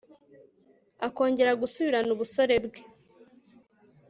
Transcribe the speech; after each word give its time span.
akongera 1.07 1.59
gusubirana 1.61 2.11
ubusore 2.15 2.55
bwe 2.65 2.81